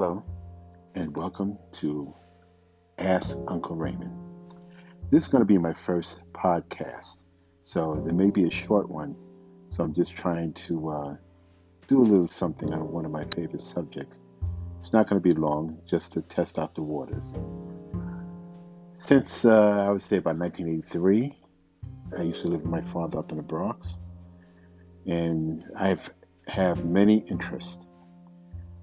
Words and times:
Hello, 0.00 0.22
and 0.94 1.16
welcome 1.16 1.58
to 1.72 2.14
Ask 2.98 3.30
Uncle 3.48 3.74
Raymond. 3.74 4.12
This 5.10 5.24
is 5.24 5.28
going 5.28 5.40
to 5.40 5.44
be 5.44 5.58
my 5.58 5.74
first 5.74 6.20
podcast, 6.32 7.16
so 7.64 8.00
there 8.06 8.14
may 8.14 8.30
be 8.30 8.46
a 8.46 8.50
short 8.52 8.88
one. 8.88 9.16
So 9.70 9.82
I'm 9.82 9.92
just 9.92 10.14
trying 10.14 10.52
to 10.52 10.88
uh, 10.88 11.16
do 11.88 12.00
a 12.00 12.06
little 12.06 12.28
something 12.28 12.72
on 12.72 12.92
one 12.92 13.06
of 13.06 13.10
my 13.10 13.24
favorite 13.34 13.60
subjects. 13.60 14.18
It's 14.80 14.92
not 14.92 15.10
going 15.10 15.20
to 15.20 15.28
be 15.28 15.34
long, 15.34 15.76
just 15.90 16.12
to 16.12 16.22
test 16.22 16.60
out 16.60 16.76
the 16.76 16.82
waters. 16.82 17.24
Since 19.04 19.44
uh, 19.44 19.84
I 19.84 19.90
was 19.90 20.06
there 20.06 20.20
by 20.20 20.32
1983, 20.32 21.36
I 22.16 22.22
used 22.22 22.42
to 22.42 22.46
live 22.46 22.60
with 22.60 22.70
my 22.70 22.82
father 22.92 23.18
up 23.18 23.32
in 23.32 23.38
the 23.38 23.42
Bronx, 23.42 23.96
and 25.06 25.64
I've 25.76 26.08
have 26.46 26.84
many 26.84 27.24
interests. 27.28 27.87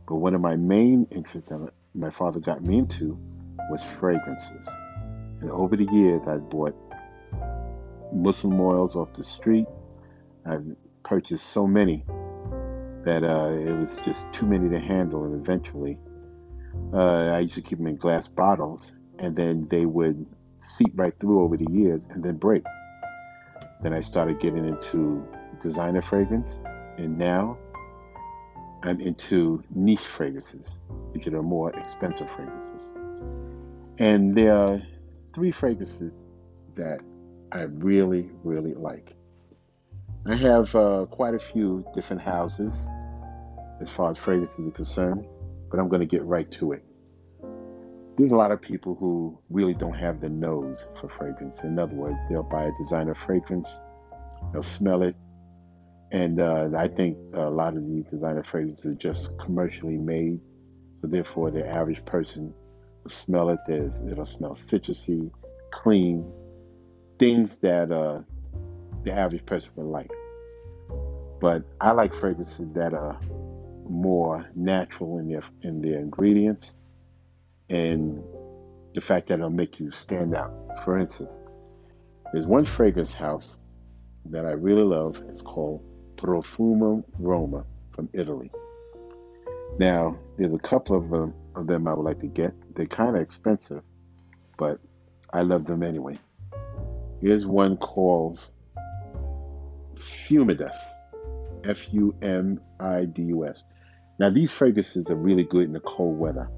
But 0.07 0.15
one 0.15 0.35
of 0.35 0.41
my 0.41 0.55
main 0.55 1.07
interests 1.11 1.49
that 1.49 1.71
my 1.93 2.11
father 2.11 2.39
got 2.39 2.63
me 2.63 2.77
into 2.77 3.17
was 3.69 3.81
fragrances. 3.99 4.67
And 5.41 5.49
over 5.49 5.75
the 5.75 5.85
years, 5.91 6.21
I 6.27 6.37
bought 6.37 6.75
Muslim 8.13 8.59
oils 8.59 8.95
off 8.95 9.09
the 9.15 9.23
street. 9.23 9.65
I've 10.45 10.65
purchased 11.03 11.47
so 11.47 11.65
many 11.65 12.03
that 13.03 13.23
uh, 13.23 13.49
it 13.49 13.71
was 13.71 13.89
just 14.05 14.21
too 14.33 14.45
many 14.45 14.69
to 14.69 14.79
handle. 14.79 15.23
And 15.23 15.41
eventually, 15.41 15.97
uh, 16.93 17.31
I 17.31 17.39
used 17.39 17.55
to 17.55 17.61
keep 17.61 17.77
them 17.79 17.87
in 17.87 17.95
glass 17.95 18.27
bottles, 18.27 18.91
and 19.19 19.35
then 19.35 19.67
they 19.69 19.85
would 19.85 20.25
seep 20.77 20.91
right 20.95 21.13
through 21.19 21.41
over 21.41 21.57
the 21.57 21.67
years 21.71 22.01
and 22.09 22.23
then 22.23 22.37
break. 22.37 22.63
Then 23.81 23.93
I 23.93 24.01
started 24.01 24.39
getting 24.39 24.65
into 24.65 25.27
designer 25.63 26.01
fragrance, 26.01 26.49
and 26.97 27.17
now 27.17 27.57
I'm 28.85 29.01
into 29.01 29.63
niche 29.73 30.05
fragrances, 30.15 30.67
which 31.11 31.25
are 31.25 31.41
more 31.41 31.71
expensive 31.71 32.29
fragrances. 32.35 32.81
And 33.97 34.37
there 34.37 34.55
are 34.55 34.81
three 35.33 35.51
fragrances 35.51 36.13
that 36.75 36.99
I 37.51 37.61
really, 37.61 38.29
really 38.43 38.75
like. 38.75 39.15
I 40.27 40.35
have 40.35 40.75
uh, 40.75 41.05
quite 41.09 41.33
a 41.33 41.39
few 41.39 41.83
different 41.95 42.21
houses 42.21 42.73
as 43.81 43.89
far 43.89 44.11
as 44.11 44.17
fragrances 44.17 44.67
are 44.67 44.71
concerned, 44.71 45.25
but 45.71 45.79
I'm 45.79 45.89
going 45.89 46.01
to 46.01 46.05
get 46.05 46.23
right 46.23 46.49
to 46.51 46.73
it. 46.73 46.83
There's 48.17 48.31
a 48.31 48.35
lot 48.35 48.51
of 48.51 48.61
people 48.61 48.93
who 48.93 49.37
really 49.49 49.73
don't 49.73 49.95
have 49.95 50.21
the 50.21 50.29
nose 50.29 50.85
for 51.01 51.09
fragrance. 51.09 51.57
In 51.63 51.79
other 51.79 51.95
words, 51.95 52.17
they'll 52.29 52.43
buy 52.43 52.65
a 52.65 52.71
designer 52.83 53.15
fragrance, 53.15 53.67
they'll 54.53 54.61
smell 54.63 55.01
it, 55.01 55.15
and 56.11 56.39
uh, 56.39 56.69
I 56.77 56.87
think 56.87 57.17
a 57.33 57.49
lot 57.49 57.75
of 57.75 57.87
these 57.87 58.05
designer 58.05 58.43
fragrances 58.43 58.85
are 58.85 58.95
just 58.95 59.37
commercially 59.39 59.97
made. 59.97 60.39
So 61.01 61.07
therefore, 61.07 61.51
the 61.51 61.67
average 61.67 62.03
person 62.05 62.53
will 63.03 63.11
smell 63.11 63.49
it. 63.49 63.59
There's, 63.67 63.91
it'll 64.09 64.25
smell 64.25 64.57
citrusy, 64.67 65.31
clean, 65.71 66.31
things 67.19 67.57
that 67.61 67.91
uh, 67.91 68.21
the 69.03 69.11
average 69.11 69.45
person 69.45 69.69
would 69.75 69.87
like. 69.87 70.11
But 71.41 71.63
I 71.81 71.91
like 71.91 72.13
fragrances 72.13 72.67
that 72.73 72.93
are 72.93 73.19
more 73.87 74.45
natural 74.55 75.19
in 75.19 75.29
their 75.29 75.43
in 75.61 75.79
their 75.79 75.99
ingredients 75.99 76.71
and 77.69 78.23
the 78.95 79.01
fact 79.01 79.27
that 79.27 79.35
it'll 79.35 79.49
make 79.49 79.79
you 79.79 79.91
stand 79.91 80.35
out. 80.35 80.51
For 80.83 80.97
instance, 80.97 81.29
there's 82.33 82.47
one 82.47 82.65
fragrance 82.65 83.13
house 83.13 83.47
that 84.25 84.45
I 84.45 84.51
really 84.51 84.83
love. 84.83 85.21
It's 85.29 85.41
called 85.41 85.83
Profumum 86.17 87.03
Roma 87.19 87.65
from 87.93 88.09
Italy. 88.13 88.51
Now, 89.79 90.17
there's 90.37 90.53
a 90.53 90.59
couple 90.59 90.95
of 90.97 91.09
them, 91.09 91.33
of 91.55 91.67
them 91.67 91.87
I 91.87 91.93
would 91.93 92.03
like 92.03 92.19
to 92.21 92.27
get. 92.27 92.53
They're 92.75 92.85
kind 92.85 93.15
of 93.15 93.21
expensive, 93.21 93.81
but 94.57 94.79
I 95.33 95.41
love 95.41 95.65
them 95.65 95.83
anyway. 95.83 96.17
Here's 97.21 97.45
one 97.45 97.77
called 97.77 98.39
Fumidus, 100.27 100.75
F 101.63 101.77
U 101.91 102.15
M 102.21 102.59
I 102.79 103.05
D 103.05 103.23
U 103.23 103.45
S. 103.45 103.63
Now, 104.19 104.29
these 104.29 104.51
fragrances 104.51 105.07
are 105.09 105.15
really 105.15 105.43
good 105.43 105.63
in 105.63 105.73
the 105.73 105.81
cold 105.81 106.17
weather. 106.17 106.49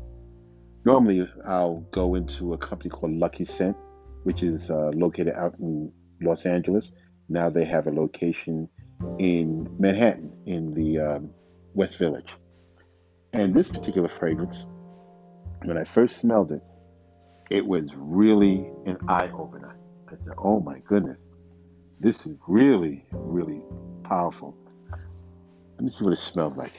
Normally, 0.86 1.28
I'll 1.46 1.80
go 1.92 2.16
into 2.16 2.54
a 2.54 2.58
company 2.58 2.90
called 2.90 3.14
Luckyscent, 3.14 3.76
which 4.24 4.44
is 4.44 4.70
uh, 4.70 4.92
located 4.94 5.34
out 5.36 5.56
in 5.60 5.92
Los 6.22 6.46
Angeles. 6.46 6.92
Now 7.30 7.50
they 7.50 7.66
have 7.66 7.88
a 7.88 7.92
location 7.92 8.70
in 9.20 9.70
Manhattan, 9.80 10.32
in 10.46 10.74
the 10.74 11.00
um, 11.00 11.30
West 11.74 11.98
Village. 11.98 12.30
And 13.34 13.54
this 13.54 13.68
particular 13.68 14.10
fragrance, 14.10 14.66
when 15.64 15.78
I 15.78 15.84
first 15.84 16.20
smelled 16.20 16.52
it, 16.52 16.64
it 17.50 17.66
was 17.66 17.92
really 17.96 18.70
an 18.86 18.98
eye 19.08 19.30
opener. 19.30 19.78
I 20.08 20.12
said, 20.12 20.34
oh 20.38 20.60
my 20.60 20.80
goodness, 20.80 21.18
this 22.00 22.26
is 22.26 22.36
really, 22.48 23.06
really 23.12 23.62
powerful. 24.04 24.56
Let 24.92 25.82
me 25.82 25.92
see 25.92 26.04
what 26.04 26.14
it 26.14 26.20
smelled 26.20 26.58
like. 26.58 26.74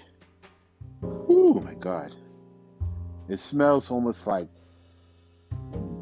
Oh 1.02 1.62
my 1.64 1.74
God. 1.74 2.14
It 3.28 3.40
smells 3.40 3.90
almost 3.90 4.26
like 4.26 4.48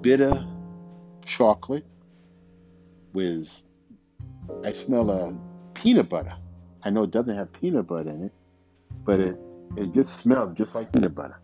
bitter 0.00 0.46
chocolate 1.26 1.84
with, 3.12 3.48
I 4.64 4.72
smell 4.72 5.10
a 5.10 5.36
peanut 5.86 6.08
butter. 6.08 6.34
I 6.82 6.90
know 6.90 7.04
it 7.04 7.12
doesn't 7.12 7.36
have 7.36 7.52
peanut 7.52 7.86
butter 7.86 8.10
in 8.10 8.24
it, 8.24 8.32
but 9.04 9.20
it, 9.20 9.38
it 9.76 9.92
just 9.94 10.18
smells 10.18 10.52
just 10.58 10.74
like 10.74 10.90
peanut 10.90 11.14
butter. 11.14 11.38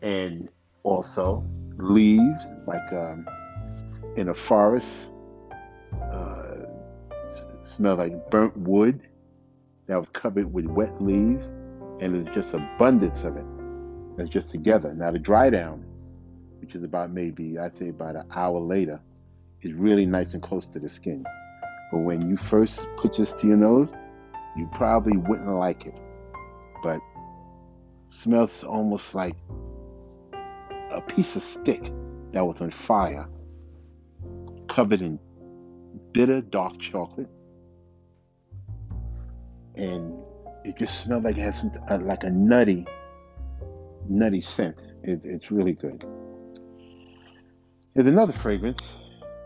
And 0.00 0.48
also 0.84 1.44
leaves, 1.76 2.44
like 2.68 2.92
um, 2.92 3.26
in 4.16 4.28
a 4.28 4.34
forest, 4.34 4.86
uh, 5.92 6.54
smell 7.64 7.96
like 7.96 8.30
burnt 8.30 8.56
wood 8.56 9.00
that 9.88 9.98
was 9.98 10.08
covered 10.12 10.52
with 10.52 10.66
wet 10.66 11.02
leaves, 11.02 11.46
and 12.00 12.14
there's 12.14 12.32
just 12.32 12.54
abundance 12.54 13.24
of 13.24 13.36
it. 13.36 13.44
That's 14.16 14.30
just 14.30 14.52
together. 14.52 14.94
Now 14.94 15.10
the 15.10 15.18
dry 15.18 15.50
down, 15.50 15.84
which 16.60 16.76
is 16.76 16.84
about 16.84 17.10
maybe 17.10 17.58
I'd 17.58 17.76
say 17.76 17.88
about 17.88 18.14
an 18.14 18.30
hour 18.36 18.60
later, 18.60 19.00
is 19.62 19.72
really 19.72 20.06
nice 20.06 20.32
and 20.32 20.40
close 20.40 20.68
to 20.74 20.78
the 20.78 20.88
skin. 20.88 21.26
But 21.90 21.98
when 21.98 22.28
you 22.28 22.36
first 22.36 22.80
put 22.96 23.16
this 23.16 23.32
to 23.32 23.46
your 23.46 23.56
nose, 23.56 23.88
you 24.56 24.68
probably 24.74 25.16
wouldn't 25.16 25.48
like 25.48 25.86
it. 25.86 25.94
But 26.82 27.00
smells 28.08 28.50
almost 28.66 29.14
like 29.14 29.36
a 30.90 31.00
piece 31.00 31.36
of 31.36 31.42
stick 31.42 31.92
that 32.32 32.44
was 32.44 32.60
on 32.60 32.70
fire, 32.70 33.28
covered 34.68 35.02
in 35.02 35.18
bitter 36.12 36.40
dark 36.40 36.78
chocolate, 36.80 37.28
and 39.74 40.14
it 40.64 40.76
just 40.78 41.04
smelled 41.04 41.24
like 41.24 41.36
it 41.36 41.42
has 41.42 41.58
some, 41.58 41.70
uh, 41.88 41.98
like 41.98 42.24
a 42.24 42.30
nutty, 42.30 42.86
nutty 44.08 44.40
scent. 44.40 44.76
It, 45.02 45.20
it's 45.24 45.50
really 45.50 45.74
good. 45.74 46.04
There's 47.94 48.08
another 48.08 48.32
fragrance 48.32 48.82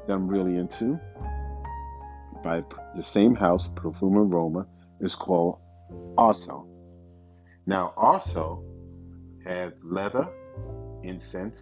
that 0.07 0.15
I'm 0.15 0.27
really 0.27 0.57
into 0.57 0.99
by 2.43 2.63
the 2.97 3.03
same 3.03 3.35
house, 3.35 3.69
Profumum 3.75 4.33
Roma, 4.33 4.67
is 5.01 5.15
called 5.15 5.59
Osso. 6.17 6.67
Now, 7.67 7.93
Osso 7.97 8.63
has 9.45 9.73
leather, 9.83 10.29
incense, 11.03 11.57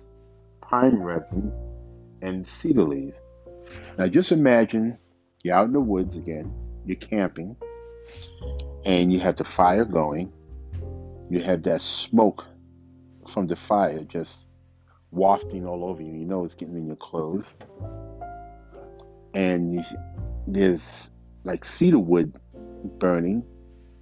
pine 0.61 0.97
resin, 0.97 1.53
and 2.23 2.47
cedar 2.47 2.85
leaf. 2.85 3.15
Now, 3.99 4.07
just 4.07 4.33
imagine 4.33 4.99
you're 5.43 5.55
out 5.55 5.67
in 5.67 5.73
the 5.73 5.81
woods 5.81 6.17
again, 6.17 6.53
you're 6.85 6.97
camping, 6.97 7.57
and 8.85 9.13
you 9.13 9.21
have 9.21 9.37
the 9.37 9.45
fire 9.45 9.85
going. 9.85 10.33
You 11.31 11.43
have 11.43 11.63
that 11.65 11.83
smoke 11.83 12.45
from 13.35 13.47
the 13.47 13.57
fire 13.69 14.03
just 14.05 14.35
wafting 15.11 15.67
all 15.67 15.85
over 15.85 16.03
you. 16.03 16.13
You 16.13 16.27
know 16.27 16.45
it's 16.45 16.55
getting 16.55 16.77
in 16.77 16.87
your 16.87 16.97
clothes. 16.97 17.53
And 19.35 19.75
you, 19.75 19.83
there's 20.53 20.81
like 21.45 21.65
cedar 21.65 21.99
wood 21.99 22.33
burning, 22.99 23.45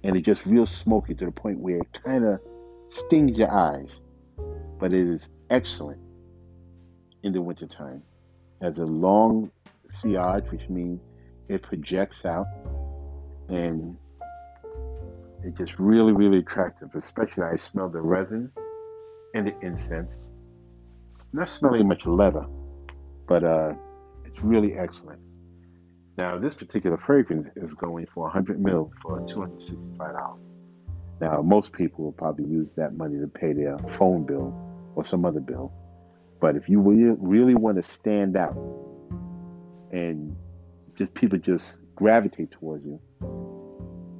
and 0.03 0.15
it's 0.15 0.25
just 0.25 0.45
real 0.45 0.65
smoky 0.65 1.13
to 1.15 1.25
the 1.25 1.31
point 1.31 1.59
where 1.59 1.77
it 1.77 1.99
kind 2.03 2.25
of 2.25 2.39
stings 2.89 3.37
your 3.37 3.51
eyes. 3.51 3.99
But 4.79 4.93
it 4.93 5.07
is 5.07 5.21
excellent 5.49 6.01
in 7.23 7.33
the 7.33 7.41
wintertime. 7.41 8.03
It 8.61 8.65
has 8.65 8.77
a 8.77 8.85
long 8.85 9.51
sillage, 10.01 10.49
which 10.51 10.69
means 10.69 11.01
it 11.47 11.63
projects 11.63 12.25
out, 12.25 12.47
and 13.49 13.97
it's 15.43 15.57
just 15.57 15.77
really, 15.79 16.13
really 16.13 16.39
attractive. 16.39 16.89
Especially, 16.95 17.43
I 17.43 17.55
smell 17.55 17.89
the 17.89 18.01
resin 18.01 18.51
and 19.33 19.47
the 19.47 19.59
incense. 19.65 20.13
Not 21.33 21.49
smelling 21.49 21.87
much 21.87 22.05
leather, 22.05 22.45
but 23.27 23.43
uh, 23.43 23.73
it's 24.25 24.41
really 24.41 24.77
excellent. 24.77 25.19
Now, 26.17 26.39
this 26.39 26.55
particular 26.55 26.97
fragrance 26.97 27.47
is 27.55 27.75
going 27.75 28.07
for 28.11 28.23
100 28.23 28.59
mil 28.59 28.91
for 29.03 29.19
$265. 29.21 30.39
Now, 31.21 31.41
most 31.43 31.73
people 31.73 32.05
will 32.05 32.11
probably 32.11 32.45
use 32.45 32.69
that 32.75 32.97
money 32.97 33.19
to 33.19 33.27
pay 33.27 33.53
their 33.53 33.77
phone 33.99 34.25
bill 34.25 34.55
or 34.95 35.05
some 35.05 35.25
other 35.25 35.39
bill. 35.39 35.71
But 36.41 36.55
if 36.55 36.69
you 36.69 36.81
really 36.81 37.53
want 37.53 37.77
to 37.77 37.91
stand 37.91 38.35
out 38.35 38.57
and 39.91 40.35
just 40.95 41.13
people 41.13 41.37
just 41.37 41.77
gravitate 41.95 42.49
towards 42.51 42.83
you, 42.83 42.99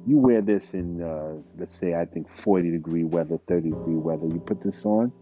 you 0.06 0.18
wear 0.18 0.40
this 0.40 0.74
in, 0.74 1.02
uh, 1.02 1.34
let's 1.56 1.76
say, 1.78 1.94
I 1.94 2.04
think 2.04 2.30
40 2.42 2.70
degree 2.70 3.04
weather, 3.04 3.38
30 3.48 3.70
degree 3.70 3.96
weather. 3.96 4.26
You 4.26 4.40
put 4.40 4.62
this 4.62 4.84
on, 4.84 5.12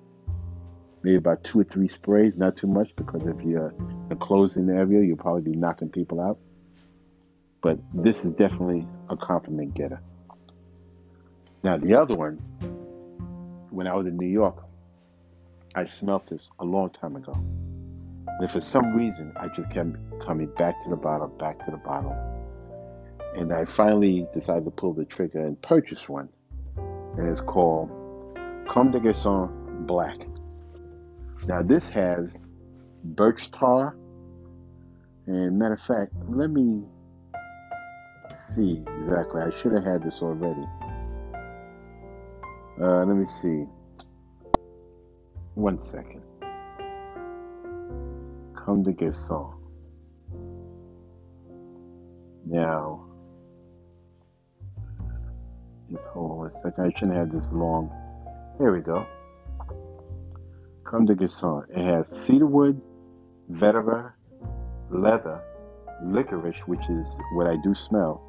maybe 1.03 1.17
about 1.17 1.43
two 1.43 1.61
or 1.61 1.65
three 1.65 1.89
sprays, 1.89 2.37
not 2.37 2.57
too 2.57 2.67
much, 2.67 2.95
because 2.97 3.23
if 3.23 3.43
you're 3.43 3.75
in 4.57 4.67
the 4.67 4.75
area, 4.75 5.03
you'll 5.03 5.17
probably 5.17 5.51
be 5.51 5.57
knocking 5.57 5.89
people 5.89 6.21
out. 6.21 6.39
But 7.67 7.81
this 7.93 8.25
is 8.25 8.31
definitely 8.35 8.87
a 9.11 9.17
compliment 9.17 9.75
getter. 9.75 10.01
Now, 11.65 11.77
the 11.77 11.97
other 11.97 12.15
one, 12.15 12.37
when 13.71 13.89
I 13.89 13.95
was 13.95 14.07
in 14.07 14.17
New 14.17 14.29
York, 14.29 14.63
I 15.75 15.85
smelled 15.85 16.29
this 16.31 16.43
a 16.61 16.65
long 16.65 16.91
time 16.91 17.17
ago. 17.17 17.33
And 18.39 18.49
for 18.53 18.61
some 18.61 18.95
reason, 18.95 19.33
I 19.37 19.49
just 19.49 19.69
kept 19.71 19.97
coming 20.25 20.47
back 20.55 20.81
to 20.85 20.91
the 20.91 20.95
bottle, 20.95 21.27
back 21.27 21.59
to 21.65 21.73
the 21.73 21.79
bottle. 21.79 22.15
And 23.35 23.53
I 23.53 23.65
finally 23.65 24.29
decided 24.33 24.65
to 24.67 24.71
pull 24.71 24.93
the 24.93 25.05
trigger 25.05 25.45
and 25.45 25.61
purchase 25.61 26.09
one. 26.09 26.29
And 26.77 27.29
it's 27.29 27.41
called 27.41 27.91
Comme 28.69 28.93
des 28.93 29.01
Garçons 29.01 29.51
Black. 29.89 30.19
Now, 31.49 31.63
this 31.63 31.89
has 31.89 32.33
birch 33.03 33.51
tar. 33.51 33.97
And 35.27 35.59
matter 35.59 35.75
of 35.75 35.81
fact, 35.81 36.13
let 36.29 36.51
me 36.51 36.85
see 38.35 38.83
exactly. 39.01 39.43
I 39.43 39.51
should 39.61 39.73
have 39.73 39.85
had 39.85 40.03
this 40.03 40.21
already. 40.23 40.67
Uh, 42.81 43.05
let 43.05 43.17
me 43.17 43.27
see. 43.43 43.67
One 45.55 45.79
second. 45.91 46.23
Comme 48.55 48.83
des 48.83 48.93
Garçons. 48.93 49.55
Now, 52.45 53.07
just 55.91 56.05
hold 56.13 56.41
on 56.41 56.47
a 56.47 56.63
second. 56.63 56.85
I 56.85 56.99
shouldn't 56.99 57.17
have 57.17 57.33
this 57.33 57.47
long. 57.53 57.91
Here 58.59 58.73
we 58.73 58.81
go. 58.81 59.07
Comme 60.85 61.07
des 61.07 61.15
Garçons. 61.15 61.65
It 61.71 61.79
has 61.79 62.07
cedarwood, 62.27 62.81
vetiver, 63.51 64.13
leather, 64.91 65.43
licorice, 66.03 66.57
which 66.67 66.83
is 66.89 67.07
what 67.35 67.47
I 67.47 67.57
do 67.63 67.75
smell, 67.75 68.23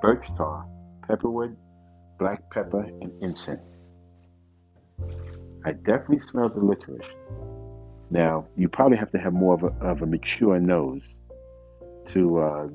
birch 0.00 0.26
tar, 0.36 0.66
pepperwood, 1.06 1.56
black 2.18 2.50
pepper, 2.50 2.82
and 3.00 3.10
incense. 3.22 3.60
I 5.64 5.72
definitely 5.72 6.20
smell 6.20 6.48
the 6.48 6.60
licorice. 6.60 7.06
Now, 8.10 8.46
you 8.56 8.68
probably 8.68 8.98
have 8.98 9.10
to 9.12 9.18
have 9.18 9.32
more 9.32 9.54
of 9.54 9.62
a, 9.62 9.68
of 9.84 10.02
a 10.02 10.06
mature 10.06 10.60
nose 10.60 11.14
to 12.06 12.38
uh, 12.38 12.68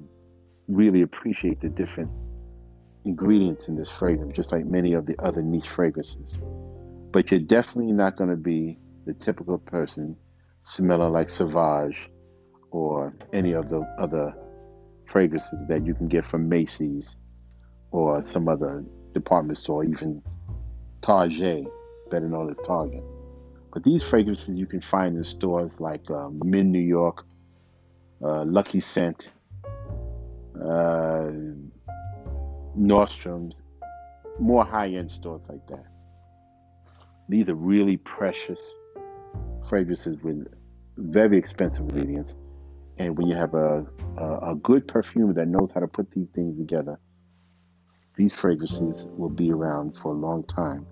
really 0.68 1.02
appreciate 1.02 1.62
the 1.62 1.70
different 1.70 2.10
ingredients 3.06 3.68
in 3.68 3.76
this 3.76 3.90
fragrance, 3.90 4.36
just 4.36 4.52
like 4.52 4.66
many 4.66 4.94
of 4.94 5.06
the 5.06 5.16
other 5.20 5.42
niche 5.42 5.70
fragrances. 5.70 6.38
But 7.12 7.32
you're 7.32 7.40
definitely 7.40 7.92
not 7.92 8.18
going 8.18 8.30
to 8.30 8.36
be 8.36 8.80
the 9.06 9.14
typical 9.14 9.58
person 9.58 10.16
smelling 10.64 11.14
like 11.14 11.30
Sauvage 11.30 12.10
or 12.72 13.14
any 13.34 13.54
of 13.54 13.70
the 13.70 13.82
other 13.98 14.34
fragrances 15.12 15.60
that 15.68 15.86
you 15.86 15.94
can 15.94 16.08
get 16.08 16.26
from 16.26 16.48
Macy's 16.48 17.16
or 17.92 18.24
some 18.32 18.48
other 18.48 18.84
department 19.14 19.58
store, 19.58 19.84
even 19.84 20.22
Target 21.02 21.66
better 22.10 22.28
known 22.28 22.50
as 22.50 22.58
Target. 22.66 23.04
But 23.74 23.84
these 23.84 24.04
fragrances 24.04 24.50
you 24.50 24.66
can 24.66 24.82
find 24.82 25.16
in 25.16 25.24
stores 25.24 25.72
like 25.80 26.10
um, 26.10 26.42
Min 26.44 26.72
New 26.72 26.80
York, 26.80 27.26
uh, 28.24 28.44
Luckyscent, 28.44 29.28
uh, 30.60 31.30
Nordstrom's, 32.78 33.56
more 34.40 34.66
high-end 34.66 35.12
stores 35.12 35.42
like 35.50 35.66
that. 35.68 35.86
These 37.28 37.48
are 37.50 37.56
really 37.56 37.98
precious 37.98 38.60
fragrances 39.68 40.18
with 40.24 40.48
very 40.98 41.38
expensive 41.38 41.82
ingredients. 41.82 42.34
And 43.00 43.18
when 43.18 43.28
you 43.28 43.36
have 43.36 43.54
a, 43.54 43.86
a, 44.18 44.52
a 44.52 44.56
good 44.56 44.88
perfumer 44.88 45.34
that 45.34 45.48
knows 45.48 45.72
how 45.74 45.80
to 45.80 45.88
put 45.88 46.12
these 46.12 46.28
things 46.36 46.58
together, 46.58 47.00
these 48.18 48.34
fragrances 48.34 49.08
will 49.18 49.30
be 49.30 49.52
around 49.52 49.98
for 50.02 50.10
a 50.10 50.18
long 50.18 50.44
time. 50.44 50.86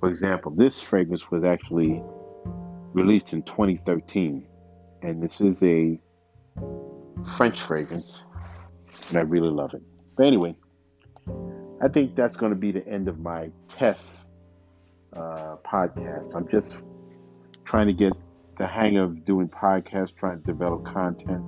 For 0.00 0.08
example, 0.08 0.50
this 0.50 0.80
fragrance 0.80 1.30
was 1.30 1.44
actually 1.44 2.02
released 2.94 3.34
in 3.34 3.42
2013, 3.42 4.46
and 5.02 5.22
this 5.22 5.40
is 5.42 5.62
a 5.62 6.00
French 7.36 7.60
fragrance, 7.60 8.10
and 9.10 9.18
I 9.18 9.20
really 9.20 9.50
love 9.50 9.74
it. 9.74 9.82
But 10.16 10.26
anyway, 10.26 10.56
I 11.82 11.88
think 11.88 12.16
that's 12.16 12.36
going 12.36 12.52
to 12.52 12.58
be 12.58 12.72
the 12.72 12.86
end 12.88 13.08
of 13.08 13.18
my 13.18 13.50
test 13.68 14.06
uh, 15.12 15.56
podcast. 15.66 16.34
I'm 16.34 16.48
just 16.48 16.74
trying 17.66 17.88
to 17.88 17.92
get 17.92 18.14
the 18.56 18.66
hang 18.66 18.96
of 18.96 19.24
doing 19.24 19.48
podcasts, 19.48 20.14
trying 20.18 20.40
to 20.40 20.46
develop 20.46 20.84
content, 20.84 21.44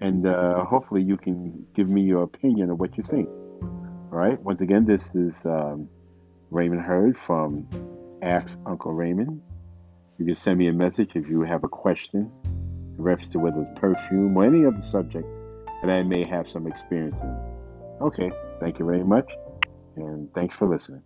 and 0.00 0.26
uh, 0.26 0.64
hopefully 0.64 1.02
you 1.02 1.16
can 1.16 1.66
give 1.74 1.88
me 1.88 2.02
your 2.02 2.22
opinion 2.22 2.70
of 2.70 2.78
what 2.78 2.96
you 2.96 3.04
think. 3.04 3.28
All 3.28 4.18
right. 4.18 4.40
Once 4.42 4.60
again, 4.60 4.84
this 4.84 5.02
is. 5.14 5.34
Um, 5.44 5.88
Raymond 6.50 6.80
Hurd 6.80 7.16
from 7.26 7.68
Ask 8.22 8.56
Uncle 8.66 8.92
Raymond. 8.92 9.42
You 10.18 10.26
can 10.26 10.34
send 10.34 10.58
me 10.58 10.68
a 10.68 10.72
message 10.72 11.10
if 11.14 11.28
you 11.28 11.42
have 11.42 11.62
a 11.64 11.68
question 11.68 12.30
in 12.96 13.02
reference 13.02 13.32
to 13.32 13.38
whether 13.38 13.60
it's 13.60 13.70
perfume 13.78 14.36
or 14.36 14.44
any 14.44 14.64
other 14.64 14.82
subject 14.90 15.26
that 15.82 15.90
I 15.90 16.02
may 16.02 16.24
have 16.24 16.48
some 16.48 16.66
experience 16.66 17.16
in. 17.22 17.38
Okay, 18.00 18.30
thank 18.60 18.78
you 18.78 18.86
very 18.86 19.04
much, 19.04 19.30
and 19.96 20.32
thanks 20.34 20.56
for 20.56 20.66
listening. 20.66 21.02